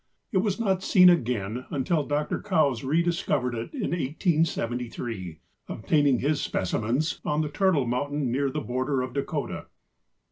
[0.31, 2.39] It was not seen again until Dr.
[2.41, 9.03] Coues rediscovered it in 1873, obtaining his specimens on the Turtle Mountain, near the border
[9.03, 9.67] of Dakota.